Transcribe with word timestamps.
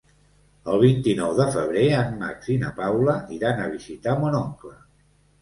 El 0.71 0.79
vint-i-nou 0.83 1.33
de 1.39 1.45
febrer 1.55 1.83
en 1.97 2.15
Max 2.23 2.49
i 2.55 2.57
na 2.65 2.73
Paula 2.81 3.15
iran 3.37 3.61
a 3.61 3.69
visitar 3.77 4.19
mon 4.25 4.41
oncle. 4.43 4.75